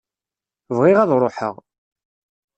[0.75, 1.55] Bɣiɣ ad ruḥeɣ.